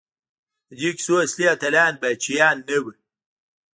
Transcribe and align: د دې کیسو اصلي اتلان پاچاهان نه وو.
د 0.69 0.71
دې 0.79 0.89
کیسو 0.97 1.13
اصلي 1.25 1.45
اتلان 1.55 1.93
پاچاهان 2.01 2.57
نه 2.67 2.77
وو. 2.83 2.91